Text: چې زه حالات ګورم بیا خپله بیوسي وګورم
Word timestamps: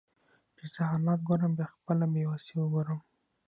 چې 0.55 0.63
زه 0.73 0.81
حالات 0.91 1.19
ګورم 1.27 1.51
بیا 1.57 1.67
خپله 1.75 2.05
بیوسي 2.13 2.53
وګورم 2.57 2.99